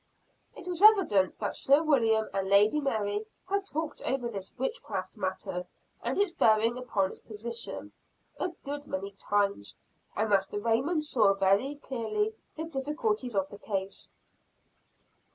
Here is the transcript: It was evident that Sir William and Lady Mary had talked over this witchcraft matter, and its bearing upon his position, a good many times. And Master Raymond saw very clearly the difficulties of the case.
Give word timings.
It 0.55 0.67
was 0.67 0.81
evident 0.81 1.37
that 1.37 1.55
Sir 1.55 1.83
William 1.83 2.27
and 2.33 2.49
Lady 2.49 2.79
Mary 2.81 3.23
had 3.47 3.67
talked 3.67 4.01
over 4.01 4.27
this 4.29 4.51
witchcraft 4.57 5.15
matter, 5.15 5.67
and 6.01 6.17
its 6.17 6.33
bearing 6.33 6.75
upon 6.75 7.09
his 7.11 7.19
position, 7.19 7.91
a 8.39 8.49
good 8.65 8.87
many 8.87 9.11
times. 9.11 9.77
And 10.15 10.31
Master 10.31 10.59
Raymond 10.59 11.03
saw 11.03 11.35
very 11.35 11.75
clearly 11.75 12.33
the 12.57 12.65
difficulties 12.65 13.35
of 13.35 13.47
the 13.51 13.59
case. 13.59 14.11